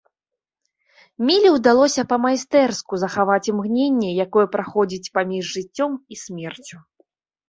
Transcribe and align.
Міле 1.29 1.49
ўдалося 1.57 2.05
па-майстэрску 2.13 2.93
захаваць 3.03 3.43
імгненне, 3.53 4.09
якое 4.25 4.47
праходзіць 4.55 5.11
паміж 5.19 5.43
жыццём 5.51 5.91
і 6.17 6.19
смерцю. 6.23 6.77